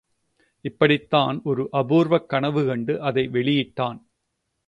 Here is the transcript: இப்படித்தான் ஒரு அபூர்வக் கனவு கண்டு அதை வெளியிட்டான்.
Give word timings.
இப்படித்தான் 0.65 1.41
ஒரு 1.43 1.69
அபூர்வக் 1.71 2.25
கனவு 2.25 2.65
கண்டு 2.65 3.01
அதை 3.01 3.27
வெளியிட்டான். 3.27 3.99